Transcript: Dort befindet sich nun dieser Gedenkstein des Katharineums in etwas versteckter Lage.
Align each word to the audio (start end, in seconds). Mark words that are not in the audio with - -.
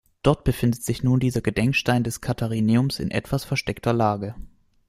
Dort 0.23 0.43
befindet 0.45 0.81
sich 0.83 1.03
nun 1.03 1.19
dieser 1.19 1.41
Gedenkstein 1.41 2.03
des 2.03 2.21
Katharineums 2.21 2.97
in 2.99 3.11
etwas 3.11 3.45
versteckter 3.45 3.93
Lage. 3.93 4.33